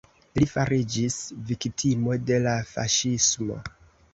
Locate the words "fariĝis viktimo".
0.53-2.17